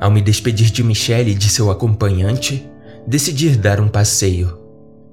Ao 0.00 0.10
me 0.10 0.22
despedir 0.22 0.70
de 0.70 0.82
Michelle 0.82 1.32
e 1.32 1.34
de 1.34 1.50
seu 1.50 1.70
acompanhante, 1.70 2.66
decidi 3.06 3.50
dar 3.58 3.78
um 3.78 3.88
passeio. 3.88 4.58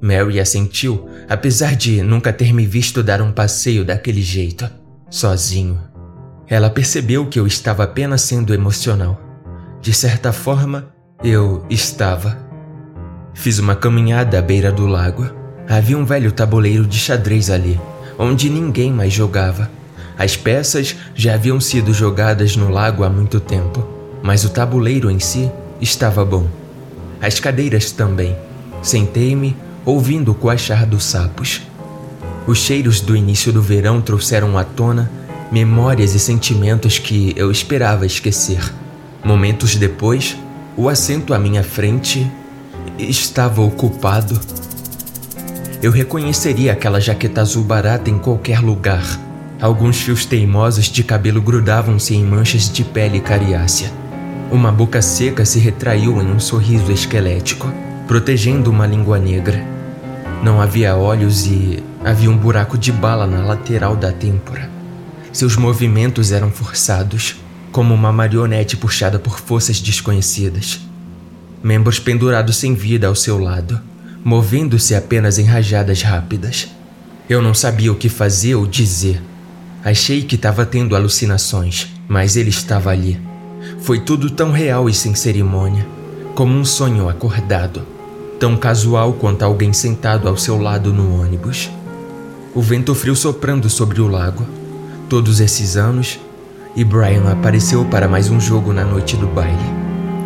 Mary 0.01 0.39
assentiu, 0.39 1.09
apesar 1.27 1.75
de 1.75 2.01
nunca 2.01 2.31
ter 2.31 2.53
me 2.53 2.65
visto 2.65 3.03
dar 3.03 3.21
um 3.21 3.33
passeio 3.33 3.83
daquele 3.83 4.21
jeito, 4.21 4.69
sozinho. 5.09 5.81
Ela 6.47 6.69
percebeu 6.69 7.27
que 7.27 7.37
eu 7.37 7.45
estava 7.45 7.83
apenas 7.83 8.21
sendo 8.21 8.53
emocional. 8.53 9.19
De 9.81 9.93
certa 9.93 10.31
forma, 10.31 10.93
eu 11.21 11.65
estava. 11.69 12.44
Fiz 13.35 13.59
uma 13.59 13.75
caminhada 13.75 14.39
à 14.39 14.41
beira 14.41 14.71
do 14.71 14.87
lago. 14.87 15.29
Havia 15.69 15.97
um 15.97 16.05
velho 16.05 16.31
tabuleiro 16.31 16.87
de 16.87 16.97
xadrez 16.97 17.49
ali, 17.49 17.79
onde 18.17 18.49
ninguém 18.49 18.91
mais 18.91 19.13
jogava. 19.13 19.69
As 20.17 20.35
peças 20.35 20.95
já 21.13 21.35
haviam 21.35 21.59
sido 21.59 21.93
jogadas 21.93 22.55
no 22.55 22.71
lago 22.71 23.03
há 23.03 23.09
muito 23.09 23.39
tempo, 23.39 23.85
mas 24.23 24.45
o 24.45 24.49
tabuleiro 24.49 25.11
em 25.11 25.19
si 25.19 25.51
estava 25.81 26.23
bom. 26.23 26.47
As 27.21 27.39
cadeiras 27.39 27.91
também. 27.91 28.35
Sentei-me, 28.81 29.55
ouvindo 29.83 30.31
o 30.31 30.35
coachar 30.35 30.87
dos 30.87 31.03
sapos. 31.03 31.61
Os 32.47 32.59
cheiros 32.59 33.01
do 33.01 33.15
início 33.15 33.51
do 33.51 33.61
verão 33.61 34.01
trouxeram 34.01 34.57
à 34.57 34.63
tona 34.63 35.11
memórias 35.51 36.15
e 36.15 36.19
sentimentos 36.19 36.97
que 36.97 37.33
eu 37.35 37.51
esperava 37.51 38.05
esquecer. 38.05 38.73
Momentos 39.23 39.75
depois, 39.75 40.37
o 40.77 40.87
assento 40.87 41.33
à 41.33 41.39
minha 41.39 41.63
frente 41.63 42.25
estava 42.97 43.61
ocupado. 43.61 44.39
Eu 45.81 45.91
reconheceria 45.91 46.71
aquela 46.71 46.99
jaqueta 46.99 47.41
azul 47.41 47.63
barata 47.63 48.09
em 48.09 48.17
qualquer 48.17 48.59
lugar. 48.59 49.03
Alguns 49.61 50.01
fios 50.01 50.25
teimosos 50.25 50.85
de 50.85 51.03
cabelo 51.03 51.41
grudavam-se 51.41 52.15
em 52.15 52.23
manchas 52.23 52.71
de 52.71 52.83
pele 52.83 53.19
cariácea. 53.19 53.91
Uma 54.51 54.71
boca 54.71 55.01
seca 55.01 55.45
se 55.45 55.59
retraiu 55.59 56.21
em 56.21 56.31
um 56.31 56.39
sorriso 56.39 56.91
esquelético, 56.91 57.71
protegendo 58.07 58.69
uma 58.69 58.87
língua 58.87 59.19
negra. 59.19 59.63
Não 60.43 60.61
havia 60.61 60.95
olhos 60.95 61.45
e 61.45 61.83
havia 62.03 62.29
um 62.29 62.37
buraco 62.37 62.77
de 62.77 62.91
bala 62.91 63.25
na 63.27 63.43
lateral 63.43 63.95
da 63.95 64.11
têmpora. 64.11 64.69
Seus 65.31 65.57
movimentos 65.57 66.31
eram 66.31 66.51
forçados, 66.51 67.35
como 67.71 67.93
uma 67.93 68.11
marionete 68.11 68.77
puxada 68.77 69.19
por 69.19 69.39
forças 69.39 69.81
desconhecidas 69.81 70.79
membros 71.65 71.97
pendurados 71.97 72.57
sem 72.57 72.75
vida 72.75 73.07
ao 73.07 73.15
seu 73.15 73.39
lado, 73.39 73.81
movendo-se 74.23 74.93
apenas 74.93 75.39
em 75.39 75.45
rajadas 75.45 76.03
rápidas. 76.03 76.67
Eu 77.27 77.41
não 77.41 77.55
sabia 77.55 77.91
o 77.91 77.95
que 77.95 78.07
fazer 78.07 78.53
ou 78.53 78.67
dizer. 78.67 79.19
Achei 79.83 80.21
que 80.21 80.35
estava 80.35 80.63
tendo 80.63 80.95
alucinações, 80.95 81.87
mas 82.07 82.35
ele 82.35 82.51
estava 82.51 82.91
ali. 82.91 83.19
Foi 83.79 83.99
tudo 83.99 84.29
tão 84.29 84.51
real 84.51 84.87
e 84.87 84.93
sem 84.93 85.15
cerimônia, 85.15 85.87
como 86.35 86.55
um 86.55 86.63
sonho 86.63 87.09
acordado, 87.09 87.81
tão 88.39 88.55
casual 88.55 89.13
quanto 89.13 89.41
alguém 89.41 89.73
sentado 89.73 90.29
ao 90.29 90.37
seu 90.37 90.61
lado 90.61 90.93
no 90.93 91.19
ônibus. 91.19 91.71
O 92.53 92.61
vento 92.61 92.93
frio 92.93 93.15
soprando 93.15 93.71
sobre 93.71 93.99
o 94.01 94.07
lago. 94.07 94.45
Todos 95.09 95.39
esses 95.39 95.77
anos, 95.77 96.19
e 96.75 96.83
Brian 96.83 97.27
apareceu 97.31 97.83
para 97.85 98.07
mais 98.07 98.29
um 98.29 98.39
jogo 98.39 98.71
na 98.71 98.85
noite 98.85 99.17
do 99.17 99.25
baile. 99.25 99.84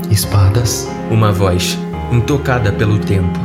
Espadas. 0.10 0.89
Uma 1.12 1.32
voz, 1.32 1.78
intocada 2.12 2.72
pelo 2.72 2.98
tempo. 2.98 3.39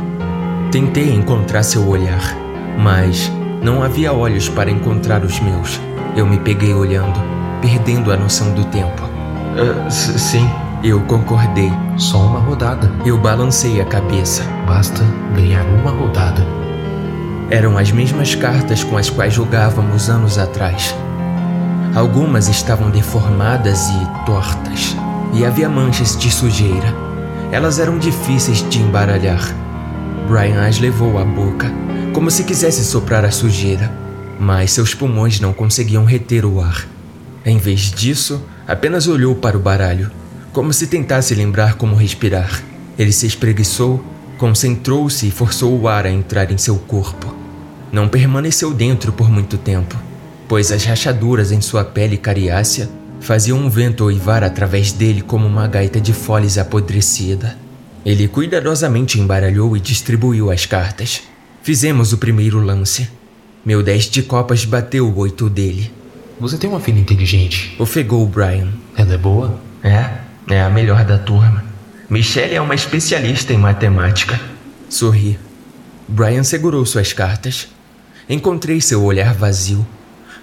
Tentei 0.71 1.13
encontrar 1.13 1.63
seu 1.63 1.87
olhar, 1.87 2.35
mas 2.77 3.31
não 3.61 3.83
havia 3.83 4.11
olhos 4.11 4.49
para 4.49 4.71
encontrar 4.71 5.23
os 5.23 5.39
meus. 5.39 5.79
Eu 6.15 6.25
me 6.25 6.39
peguei 6.39 6.73
olhando, 6.73 7.19
perdendo 7.61 8.11
a 8.11 8.17
noção 8.17 8.53
do 8.53 8.65
tempo. 8.65 9.03
Uh, 9.03 9.91
sim. 9.91 10.49
Eu 10.83 11.01
concordei. 11.01 11.71
Só 11.97 12.17
uma 12.19 12.39
rodada. 12.39 12.91
Eu 13.05 13.17
balancei 13.17 13.79
a 13.81 13.85
cabeça. 13.85 14.43
Basta 14.67 15.03
ganhar 15.35 15.65
uma 15.65 15.91
rodada. 15.91 16.45
Eram 17.49 17.77
as 17.77 17.91
mesmas 17.91 18.35
cartas 18.35 18.83
com 18.83 18.97
as 18.97 19.09
quais 19.09 19.33
jogávamos 19.33 20.09
anos 20.09 20.37
atrás. 20.37 20.95
Algumas 21.95 22.49
estavam 22.49 22.89
deformadas 22.89 23.87
e 23.89 24.25
tortas 24.25 24.95
e 25.35 25.45
havia 25.45 25.67
manchas 25.67 26.15
de 26.15 26.31
sujeira. 26.31 26.95
Elas 27.51 27.77
eram 27.77 27.99
difíceis 27.99 28.67
de 28.69 28.79
embaralhar. 28.79 29.53
Brian 30.29 30.65
as 30.65 30.79
levou 30.79 31.19
à 31.19 31.25
boca, 31.25 31.69
como 32.13 32.31
se 32.31 32.45
quisesse 32.45 32.85
soprar 32.85 33.25
a 33.25 33.31
sujeira, 33.31 33.91
mas 34.39 34.71
seus 34.71 34.93
pulmões 34.95 35.41
não 35.41 35.51
conseguiam 35.51 36.05
reter 36.05 36.45
o 36.45 36.61
ar. 36.61 36.87
Em 37.45 37.57
vez 37.57 37.91
disso, 37.91 38.41
apenas 38.65 39.07
olhou 39.07 39.35
para 39.35 39.57
o 39.57 39.59
baralho, 39.59 40.09
como 40.53 40.71
se 40.71 40.87
tentasse 40.87 41.35
lembrar 41.35 41.75
como 41.75 41.97
respirar. 41.97 42.63
Ele 42.97 43.11
se 43.11 43.27
espreguiçou, 43.27 44.01
concentrou-se 44.37 45.27
e 45.27 45.31
forçou 45.31 45.77
o 45.77 45.89
ar 45.89 46.05
a 46.05 46.11
entrar 46.11 46.49
em 46.49 46.57
seu 46.57 46.77
corpo. 46.77 47.35
Não 47.91 48.07
permaneceu 48.07 48.73
dentro 48.73 49.11
por 49.11 49.29
muito 49.29 49.57
tempo, 49.57 49.95
pois 50.47 50.71
as 50.71 50.85
rachaduras 50.85 51.51
em 51.51 51.59
sua 51.59 51.83
pele 51.83 52.15
cariácea 52.15 52.89
Fazia 53.25 53.55
um 53.55 53.67
vento 53.67 54.03
oivar 54.03 54.43
através 54.43 54.91
dele 54.91 55.19
como 55.19 55.47
uma 55.47 55.67
gaita 55.67 55.99
de 55.99 56.13
foles 56.13 56.59
apodrecida. 56.59 57.57
Ele 58.05 58.27
cuidadosamente 58.27 59.19
embaralhou 59.19 59.75
e 59.75 59.79
distribuiu 59.79 60.51
as 60.51 60.67
cartas. 60.67 61.23
Fizemos 61.63 62.13
o 62.13 62.19
primeiro 62.19 62.59
lance. 62.59 63.09
Meu 63.65 63.81
10 63.81 64.11
de 64.11 64.21
copas 64.21 64.63
bateu 64.63 65.07
o 65.07 65.17
oito 65.17 65.49
dele. 65.49 65.91
Você 66.39 66.55
tem 66.55 66.69
uma 66.69 66.79
filha 66.79 66.99
inteligente. 66.99 67.75
Ofegou 67.79 68.23
o 68.23 68.27
Brian. 68.27 68.67
Ela 68.95 69.15
é 69.15 69.17
boa? 69.17 69.59
É, 69.83 70.07
é 70.47 70.61
a 70.61 70.69
melhor 70.69 71.03
da 71.03 71.17
turma. 71.17 71.65
Michelle 72.07 72.53
é 72.53 72.61
uma 72.61 72.75
especialista 72.75 73.51
em 73.51 73.57
matemática. 73.57 74.39
Sorri. 74.87 75.39
Brian 76.07 76.43
segurou 76.43 76.85
suas 76.85 77.11
cartas. 77.11 77.69
Encontrei 78.29 78.79
seu 78.79 79.03
olhar 79.03 79.33
vazio. 79.33 79.83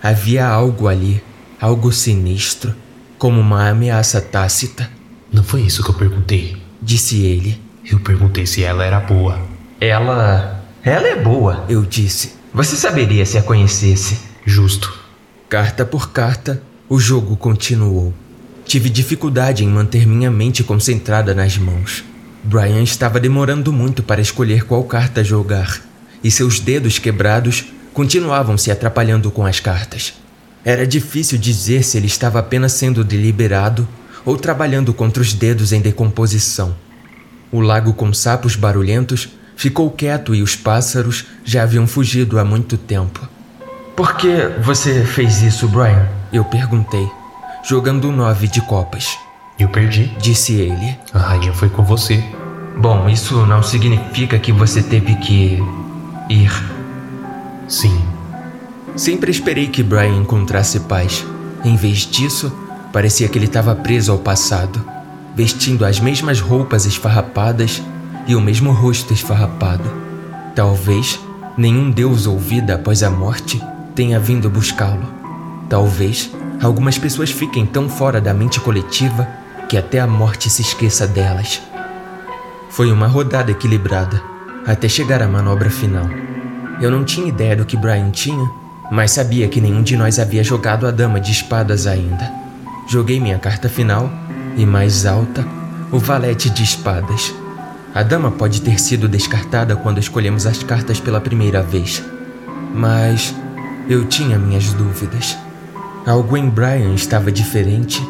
Havia 0.02 0.44
algo 0.44 0.88
ali 0.88 1.22
algo 1.62 1.92
sinistro, 1.92 2.75
como 3.16 3.40
uma 3.40 3.69
ameaça 3.69 4.21
tácita. 4.21 4.90
Não 5.33 5.45
foi 5.45 5.61
isso 5.61 5.85
que 5.85 5.90
eu 5.90 5.95
perguntei, 5.95 6.57
disse 6.83 7.25
ele. 7.25 7.57
Eu 7.88 8.00
perguntei 8.00 8.45
se 8.47 8.64
ela 8.64 8.85
era 8.85 8.99
boa. 8.99 9.40
Ela. 9.81 10.61
Ela 10.83 11.07
é 11.07 11.23
boa, 11.23 11.64
eu 11.69 11.83
disse. 11.83 12.33
Você 12.52 12.75
saberia 12.75 13.25
se 13.25 13.38
a 13.38 13.42
conhecesse. 13.42 14.19
Justo. 14.45 14.92
Carta 15.49 15.85
por 15.85 16.11
carta, 16.11 16.61
o 16.88 16.99
jogo 16.99 17.37
continuou. 17.37 18.12
Tive 18.64 18.90
dificuldade 18.90 19.64
em 19.64 19.69
manter 19.69 20.04
minha 20.04 20.33
mente 20.33 20.64
concentrada 20.64 21.33
nas 21.33 21.57
mãos. 21.57 22.02
Brian 22.42 22.83
estava 22.83 23.21
demorando 23.21 23.73
muito 23.73 24.02
para 24.02 24.21
escolher 24.21 24.64
qual 24.64 24.83
carta 24.83 25.23
jogar, 25.23 25.81
e 26.25 26.31
seus 26.31 26.59
dedos 26.59 26.99
quebrados 26.99 27.66
continuavam 27.95 28.59
se 28.59 28.73
atrapalhando 28.73 29.31
com 29.31 29.47
as 29.47 29.61
cartas. 29.61 30.14
Era 30.64 30.87
difícil 30.87 31.38
dizer 31.38 31.83
se 31.83 31.97
ele 31.97 32.07
estava 32.07 32.38
apenas 32.38 32.73
sendo 32.73 33.02
deliberado 33.02 33.87
ou 34.25 34.37
trabalhando 34.37 34.95
contra 34.95 35.23
os 35.23 35.33
dedos 35.33 35.73
em 35.73 35.81
decomposição. 35.81 36.75
O 37.50 37.61
lago 37.61 37.92
com 37.92 38.12
sapos 38.12 38.54
barulhentos 38.54 39.28
ficou 39.57 39.90
quieto 39.90 40.35
e 40.35 40.42
os 40.42 40.57
pássaros 40.57 41.26
já 41.45 41.64
haviam 41.64 41.87
fugido 41.87 42.38
há 42.38 42.45
muito 42.45 42.76
tempo. 42.76 43.28
Por 43.97 44.16
que 44.16 44.49
você 44.62 45.04
fez 45.04 45.42
isso, 45.42 45.69
Brian? 45.69 46.09
Eu 46.33 46.45
perguntei, 46.45 47.07
jogando 47.62 48.09
um 48.09 48.12
nove 48.16 48.49
de 48.49 48.61
copas. 48.62 49.19
Eu 49.59 49.69
perdi, 49.69 50.11
disse 50.19 50.54
ele. 50.54 50.97
A 51.12 51.19
rainha 51.19 51.52
foi 51.52 51.69
com 51.69 51.85
você. 51.85 52.23
Bom, 52.76 53.09
isso 53.09 53.47
não 53.47 53.62
significa 53.62 54.38
que 54.38 54.50
você 54.50 54.83
teve 54.83 55.14
que 55.16 55.59
ir. 56.31 56.50
Sim. 57.69 58.12
Sempre 58.94 59.30
esperei 59.30 59.68
que 59.68 59.82
Brian 59.82 60.16
encontrasse 60.16 60.80
paz. 60.80 61.25
Em 61.64 61.76
vez 61.76 62.00
disso, 62.00 62.52
parecia 62.92 63.28
que 63.28 63.38
ele 63.38 63.46
estava 63.46 63.75
preso 63.75 64.12
ao 64.12 64.18
passado, 64.18 64.84
vestindo 65.34 65.84
as 65.84 65.99
mesmas 65.99 66.40
roupas 66.40 66.84
esfarrapadas 66.84 67.82
e 68.26 68.37
o 68.37 68.40
mesmo 68.40 68.70
rosto 68.72 69.14
esfarrapado. 69.14 69.90
Talvez 70.54 71.18
nenhum 71.56 71.90
deus 71.90 72.26
ou 72.26 72.38
vida 72.38 72.75
após 72.75 73.02
a 73.02 73.11
morte 73.11 73.62
tenha 73.94 74.20
vindo 74.20 74.50
buscá-lo. 74.50 75.06
Talvez 75.68 76.30
algumas 76.62 76.99
pessoas 76.99 77.30
fiquem 77.30 77.64
tão 77.64 77.88
fora 77.88 78.20
da 78.20 78.34
mente 78.34 78.61
coletiva 78.61 79.26
que 79.68 79.78
até 79.78 80.00
a 80.00 80.06
morte 80.06 80.50
se 80.50 80.61
esqueça 80.61 81.06
delas. 81.06 81.62
Foi 82.68 82.92
uma 82.92 83.06
rodada 83.06 83.50
equilibrada, 83.50 84.22
até 84.66 84.88
chegar 84.88 85.22
à 85.22 85.28
manobra 85.28 85.70
final. 85.70 86.08
Eu 86.80 86.90
não 86.90 87.04
tinha 87.04 87.28
ideia 87.28 87.56
do 87.56 87.64
que 87.64 87.76
Brian 87.76 88.11
tinha, 88.11 88.50
mas 88.92 89.12
sabia 89.12 89.49
que 89.49 89.58
nenhum 89.58 89.82
de 89.82 89.96
nós 89.96 90.18
havia 90.18 90.44
jogado 90.44 90.87
a 90.87 90.90
dama 90.90 91.18
de 91.18 91.32
espadas 91.32 91.87
ainda. 91.87 92.30
Joguei 92.87 93.18
minha 93.18 93.38
carta 93.38 93.66
final 93.66 94.12
e, 94.54 94.66
mais 94.66 95.06
alta, 95.06 95.46
o 95.90 95.99
valete 95.99 96.50
de 96.50 96.62
espadas. 96.62 97.34
A 97.94 98.02
dama 98.02 98.30
pode 98.30 98.61
ter 98.61 98.78
sido 98.78 99.08
descartada 99.08 99.75
quando 99.76 99.96
escolhemos 99.96 100.46
as 100.46 100.62
cartas 100.62 101.00
pela 101.00 101.22
primeira 101.22 101.62
vez, 101.62 102.04
mas 102.75 103.34
eu 103.88 104.04
tinha 104.04 104.38
minhas 104.38 104.75
dúvidas. 104.75 105.38
Algo 106.06 106.37
em 106.37 106.50
Brian 106.50 106.92
estava 106.92 107.32
diferente. 107.32 108.06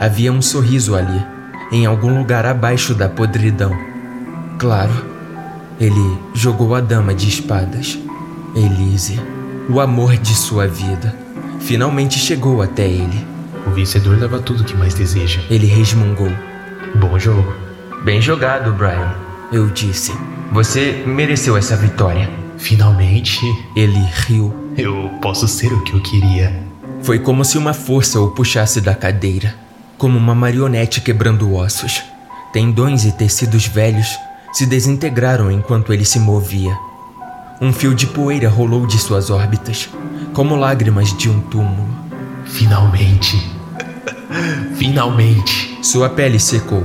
Havia 0.00 0.32
um 0.32 0.42
sorriso 0.42 0.96
ali, 0.96 1.24
em 1.70 1.86
algum 1.86 2.18
lugar 2.18 2.44
abaixo 2.44 2.92
da 2.92 3.08
podridão. 3.08 3.70
Claro, 4.58 4.94
ele 5.78 6.18
jogou 6.34 6.74
a 6.74 6.80
dama 6.80 7.14
de 7.14 7.28
espadas. 7.28 7.96
Elise, 8.56 9.20
o 9.68 9.80
amor 9.80 10.16
de 10.16 10.34
sua 10.34 10.66
vida, 10.66 11.14
finalmente 11.60 12.18
chegou 12.18 12.60
até 12.60 12.86
ele. 12.86 13.26
O 13.66 13.70
vencedor 13.70 14.18
leva 14.18 14.38
tudo 14.38 14.64
que 14.64 14.76
mais 14.76 14.94
deseja. 14.94 15.40
Ele 15.48 15.66
resmungou. 15.66 16.30
Bom 16.96 17.18
jogo. 17.18 17.54
Bem 18.04 18.20
jogado, 18.20 18.72
Brian. 18.72 19.14
Eu 19.50 19.68
disse. 19.68 20.12
Você 20.52 21.02
mereceu 21.06 21.56
essa 21.56 21.76
vitória. 21.76 22.28
Finalmente, 22.58 23.40
ele 23.74 23.98
riu. 24.26 24.54
Eu 24.76 25.10
posso 25.22 25.48
ser 25.48 25.72
o 25.72 25.82
que 25.82 25.94
eu 25.94 26.02
queria. 26.02 26.54
Foi 27.02 27.18
como 27.18 27.44
se 27.44 27.56
uma 27.56 27.72
força 27.72 28.20
o 28.20 28.30
puxasse 28.30 28.80
da 28.80 28.94
cadeira, 28.94 29.54
como 29.96 30.18
uma 30.18 30.34
marionete 30.34 31.00
quebrando 31.00 31.54
ossos. 31.54 32.02
Tendões 32.52 33.04
e 33.04 33.12
tecidos 33.12 33.66
velhos 33.66 34.06
se 34.52 34.66
desintegraram 34.66 35.50
enquanto 35.50 35.92
ele 35.92 36.04
se 36.04 36.18
movia. 36.18 36.76
Um 37.60 37.72
fio 37.72 37.94
de 37.94 38.06
poeira 38.06 38.48
rolou 38.48 38.86
de 38.86 38.98
suas 38.98 39.30
órbitas, 39.30 39.88
como 40.32 40.56
lágrimas 40.56 41.16
de 41.16 41.30
um 41.30 41.40
túmulo. 41.40 41.88
Finalmente. 42.44 43.50
Finalmente. 44.76 45.78
Sua 45.82 46.08
pele 46.08 46.40
secou. 46.40 46.84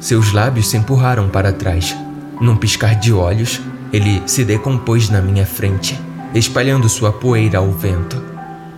Seus 0.00 0.32
lábios 0.32 0.68
se 0.68 0.76
empurraram 0.76 1.28
para 1.28 1.52
trás. 1.52 1.94
Num 2.40 2.56
piscar 2.56 2.94
de 2.94 3.12
olhos, 3.12 3.60
ele 3.92 4.22
se 4.26 4.44
decompôs 4.44 5.10
na 5.10 5.20
minha 5.20 5.44
frente, 5.44 5.98
espalhando 6.34 6.88
sua 6.88 7.12
poeira 7.12 7.58
ao 7.58 7.70
vento. 7.70 8.22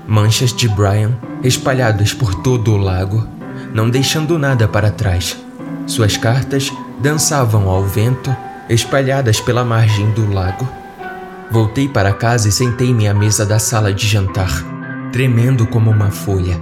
Manchas 0.06 0.52
de 0.52 0.68
Brian 0.68 1.12
espalhadas 1.42 2.12
por 2.12 2.34
todo 2.34 2.72
o 2.72 2.76
lago, 2.76 3.26
não 3.72 3.88
deixando 3.88 4.38
nada 4.38 4.66
para 4.66 4.90
trás. 4.90 5.36
Suas 5.86 6.16
cartas 6.16 6.72
dançavam 7.00 7.68
ao 7.68 7.84
vento, 7.84 8.34
espalhadas 8.68 9.40
pela 9.40 9.64
margem 9.64 10.10
do 10.10 10.32
lago. 10.32 10.77
Voltei 11.50 11.88
para 11.88 12.12
casa 12.12 12.48
e 12.48 12.52
sentei-me 12.52 13.08
à 13.08 13.14
mesa 13.14 13.46
da 13.46 13.58
sala 13.58 13.92
de 13.92 14.06
jantar, 14.06 14.50
tremendo 15.10 15.66
como 15.66 15.90
uma 15.90 16.10
folha. 16.10 16.60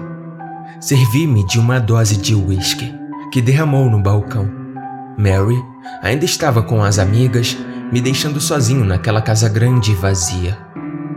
Servi-me 0.81 1.45
de 1.45 1.59
uma 1.59 1.81
dose 1.81 2.17
de 2.17 2.37
uísque 2.37 2.95
que 3.33 3.43
derramou 3.43 3.91
no 3.91 4.01
balcão. 4.01 4.49
Mary 5.19 5.61
ainda 6.01 6.25
estava 6.25 6.63
com 6.63 6.85
as 6.85 7.01
amigas, 7.01 7.59
me 7.91 8.01
deixando 8.01 8.41
sozinho 8.41 8.85
naquela 8.85 9.21
casa 9.21 9.49
grande 9.49 9.91
e 9.91 9.95
vazia. 9.95 10.57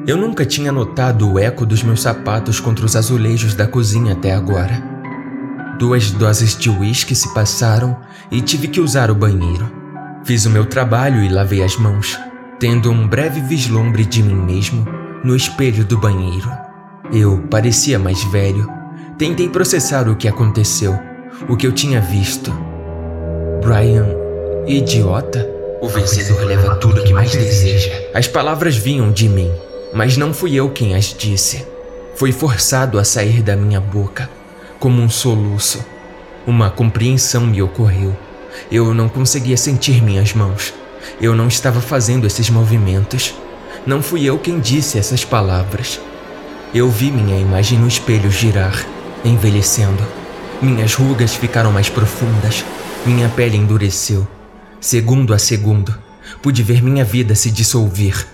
Eu 0.08 0.17
nunca 0.17 0.45
tinha 0.45 0.71
notado 0.71 1.32
o 1.32 1.38
eco 1.38 1.63
dos 1.63 1.84
meus 1.84 2.01
sapatos 2.01 2.60
contra 2.60 2.86
os 2.86 2.95
azulejos 2.95 3.53
da 3.53 3.67
cozinha 3.67 4.13
até 4.13 4.34
agora. 4.34 4.82
Duas 5.77 6.10
doses 6.10 6.58
de 6.58 6.71
uísque 6.71 7.13
se 7.13 7.32
passaram 7.36 7.95
e 8.32 8.41
tive 8.41 8.67
que 8.67 8.82
usar 8.82 9.12
o 9.12 9.15
banheiro. 9.15 9.71
Fiz 10.23 10.45
o 10.45 10.49
meu 10.49 10.65
trabalho 10.65 11.23
e 11.23 11.29
lavei 11.29 11.63
as 11.63 11.77
mãos, 11.77 12.19
tendo 12.59 12.91
um 12.91 13.07
breve 13.07 13.39
vislumbre 13.39 14.05
de 14.05 14.21
mim 14.21 14.35
mesmo 14.35 14.85
no 15.23 15.33
espelho 15.33 15.85
do 15.85 15.97
banheiro. 15.97 16.51
Eu 17.11 17.47
parecia 17.49 17.97
mais 17.97 18.21
velho. 18.25 18.69
Tentei 19.17 19.47
processar 19.47 20.09
o 20.09 20.15
que 20.15 20.27
aconteceu, 20.27 20.97
o 21.47 21.55
que 21.55 21.65
eu 21.65 21.71
tinha 21.71 22.01
visto. 22.01 22.51
Brian, 23.61 24.07
idiota? 24.67 25.49
O 25.81 25.87
vencedor 25.87 26.43
leva 26.43 26.75
tudo 26.75 27.03
que 27.03 27.13
mais 27.13 27.31
deseja. 27.31 27.91
As 28.13 28.27
palavras 28.27 28.75
vinham 28.75 29.11
de 29.11 29.29
mim, 29.29 29.49
mas 29.93 30.17
não 30.17 30.33
fui 30.33 30.55
eu 30.55 30.69
quem 30.69 30.95
as 30.95 31.13
disse. 31.17 31.65
Foi 32.15 32.33
forçado 32.33 32.99
a 32.99 33.05
sair 33.05 33.41
da 33.41 33.55
minha 33.55 33.79
boca, 33.79 34.29
como 34.77 35.01
um 35.01 35.09
soluço. 35.09 35.83
Uma 36.45 36.69
compreensão 36.69 37.45
me 37.45 37.61
ocorreu. 37.61 38.15
Eu 38.69 38.93
não 38.93 39.07
conseguia 39.07 39.55
sentir 39.55 40.03
minhas 40.03 40.33
mãos. 40.33 40.73
Eu 41.21 41.35
não 41.35 41.47
estava 41.47 41.81
fazendo 41.81 42.25
esses 42.25 42.49
movimentos. 42.49 43.33
Não 43.85 44.01
fui 44.01 44.23
eu 44.23 44.37
quem 44.37 44.59
disse 44.59 44.97
essas 44.97 45.23
palavras. 45.25 45.99
Eu 46.73 46.89
vi 46.89 47.11
minha 47.11 47.39
imagem 47.39 47.79
no 47.79 47.87
espelho 47.87 48.29
girar, 48.29 48.85
envelhecendo. 49.23 50.03
Minhas 50.61 50.93
rugas 50.93 51.35
ficaram 51.35 51.71
mais 51.71 51.89
profundas. 51.89 52.63
Minha 53.05 53.29
pele 53.29 53.57
endureceu. 53.57 54.27
Segundo 54.79 55.33
a 55.33 55.39
segundo, 55.39 55.93
pude 56.41 56.63
ver 56.63 56.81
minha 56.81 57.03
vida 57.03 57.35
se 57.35 57.51
dissolver, 57.51 58.27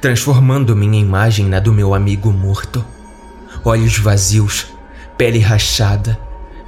transformando 0.00 0.74
minha 0.74 1.00
imagem 1.00 1.46
na 1.46 1.60
do 1.60 1.72
meu 1.72 1.94
amigo 1.94 2.32
morto. 2.32 2.84
Olhos 3.64 3.98
vazios, 3.98 4.66
pele 5.16 5.38
rachada, 5.38 6.18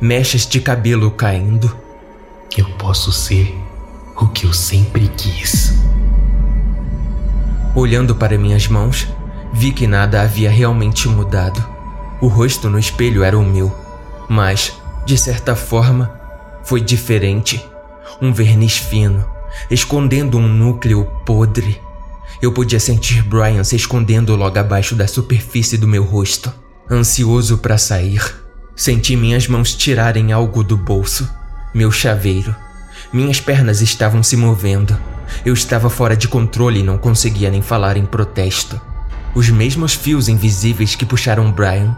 mechas 0.00 0.46
de 0.46 0.60
cabelo 0.60 1.10
caindo. 1.10 1.74
Eu 2.56 2.66
posso 2.76 3.10
ser 3.10 3.57
o 4.20 4.26
que 4.26 4.46
eu 4.46 4.52
sempre 4.52 5.08
quis. 5.16 5.74
Olhando 7.74 8.16
para 8.16 8.36
minhas 8.36 8.66
mãos, 8.66 9.06
vi 9.52 9.70
que 9.72 9.86
nada 9.86 10.22
havia 10.22 10.50
realmente 10.50 11.08
mudado. 11.08 11.64
O 12.20 12.26
rosto 12.26 12.68
no 12.68 12.78
espelho 12.78 13.22
era 13.22 13.38
o 13.38 13.44
meu, 13.44 13.72
mas, 14.28 14.72
de 15.06 15.16
certa 15.16 15.54
forma, 15.54 16.12
foi 16.64 16.80
diferente. 16.80 17.64
Um 18.20 18.32
verniz 18.32 18.76
fino, 18.76 19.24
escondendo 19.70 20.36
um 20.36 20.48
núcleo 20.48 21.04
podre. 21.24 21.80
Eu 22.42 22.52
podia 22.52 22.80
sentir 22.80 23.22
Brian 23.22 23.62
se 23.62 23.76
escondendo 23.76 24.34
logo 24.34 24.58
abaixo 24.58 24.96
da 24.96 25.06
superfície 25.06 25.78
do 25.78 25.86
meu 25.86 26.02
rosto. 26.02 26.52
Ansioso 26.90 27.58
para 27.58 27.78
sair, 27.78 28.22
senti 28.74 29.14
minhas 29.14 29.46
mãos 29.46 29.74
tirarem 29.74 30.32
algo 30.32 30.64
do 30.64 30.76
bolso. 30.76 31.28
Meu 31.72 31.92
chaveiro. 31.92 32.54
Minhas 33.12 33.40
pernas 33.40 33.80
estavam 33.80 34.22
se 34.22 34.36
movendo. 34.36 34.96
Eu 35.44 35.54
estava 35.54 35.88
fora 35.88 36.16
de 36.16 36.28
controle 36.28 36.80
e 36.80 36.82
não 36.82 36.98
conseguia 36.98 37.50
nem 37.50 37.62
falar 37.62 37.96
em 37.96 38.04
protesto. 38.04 38.80
Os 39.34 39.48
mesmos 39.48 39.94
fios 39.94 40.28
invisíveis 40.28 40.94
que 40.94 41.06
puxaram 41.06 41.50
Brian 41.50 41.96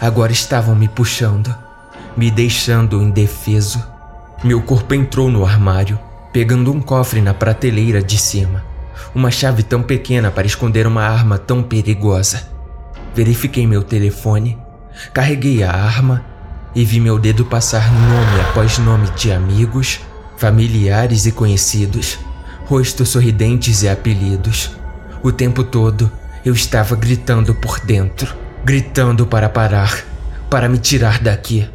agora 0.00 0.32
estavam 0.32 0.74
me 0.74 0.88
puxando, 0.88 1.54
me 2.16 2.30
deixando 2.30 3.00
indefeso. 3.00 3.82
Meu 4.44 4.60
corpo 4.60 4.94
entrou 4.94 5.30
no 5.30 5.44
armário, 5.44 5.98
pegando 6.32 6.72
um 6.72 6.80
cofre 6.80 7.20
na 7.20 7.32
prateleira 7.32 8.02
de 8.02 8.18
cima. 8.18 8.64
Uma 9.14 9.30
chave 9.30 9.62
tão 9.62 9.82
pequena 9.82 10.30
para 10.30 10.46
esconder 10.46 10.86
uma 10.86 11.02
arma 11.02 11.38
tão 11.38 11.62
perigosa. 11.62 12.48
Verifiquei 13.14 13.66
meu 13.66 13.82
telefone, 13.82 14.58
carreguei 15.12 15.62
a 15.62 15.72
arma 15.72 16.24
e 16.74 16.84
vi 16.84 17.00
meu 17.00 17.18
dedo 17.18 17.44
passar 17.46 17.90
nome 17.90 18.40
após 18.48 18.78
nome 18.78 19.08
de 19.10 19.32
amigos, 19.32 20.00
familiares 20.40 21.26
e 21.26 21.32
conhecidos, 21.32 22.18
rostos 22.64 23.10
sorridentes 23.10 23.82
e 23.82 23.88
apelidos. 23.90 24.70
O 25.22 25.30
tempo 25.30 25.62
todo 25.62 26.10
eu 26.42 26.54
estava 26.54 26.96
gritando 26.96 27.54
por 27.54 27.78
dentro, 27.80 28.34
gritando 28.64 29.26
para 29.26 29.50
parar, 29.50 30.02
para 30.48 30.66
me 30.66 30.78
tirar 30.78 31.18
daqui, 31.18 31.68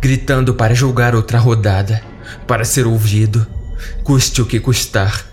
gritando 0.00 0.54
para 0.54 0.72
julgar 0.72 1.16
outra 1.16 1.40
rodada, 1.40 2.00
para 2.46 2.64
ser 2.64 2.86
ouvido, 2.86 3.44
custe 4.04 4.40
o 4.40 4.46
que 4.46 4.60
custar. 4.60 5.26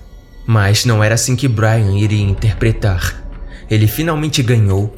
Mas 0.43 0.83
não 0.83 1.03
era 1.03 1.13
assim 1.13 1.35
que 1.35 1.47
Brian 1.47 1.95
iria 1.95 2.23
interpretar. 2.23 3.23
Ele 3.69 3.85
finalmente 3.85 4.41
ganhou 4.41 4.95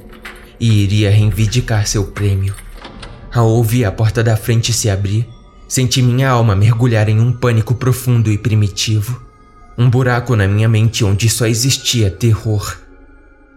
e 0.57 0.81
iria 0.81 1.11
reivindicar 1.11 1.85
seu 1.85 2.05
prêmio. 2.05 2.55
Ao 3.33 3.49
ouvir 3.49 3.83
a 3.83 3.91
porta 3.91 4.23
da 4.23 4.37
frente 4.37 4.71
se 4.71 4.89
abrir, 4.89 5.27
senti 5.67 6.01
minha 6.01 6.29
alma 6.29 6.55
mergulhar 6.55 7.09
em 7.09 7.19
um 7.19 7.31
pânico 7.31 7.75
profundo 7.75 8.31
e 8.31 8.37
primitivo. 8.37 9.21
Um 9.77 9.89
buraco 9.89 10.35
na 10.35 10.47
minha 10.47 10.69
mente 10.69 11.03
onde 11.03 11.27
só 11.27 11.45
existia 11.45 12.09
terror. 12.09 12.77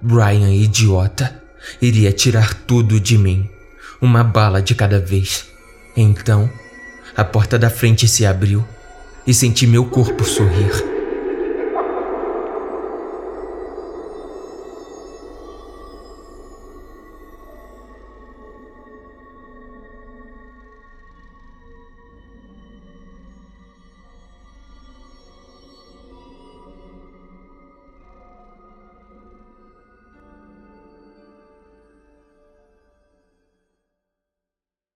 Brian, 0.00 0.52
idiota, 0.52 1.42
iria 1.80 2.12
tirar 2.12 2.54
tudo 2.54 3.00
de 3.00 3.18
mim, 3.18 3.48
uma 4.00 4.22
bala 4.24 4.60
de 4.62 4.74
cada 4.74 5.00
vez. 5.00 5.46
Então, 5.96 6.50
a 7.16 7.24
porta 7.24 7.58
da 7.58 7.70
frente 7.70 8.06
se 8.06 8.24
abriu 8.24 8.64
e 9.26 9.34
senti 9.34 9.66
meu 9.66 9.84
corpo 9.84 10.24
sorrir. 10.24 10.97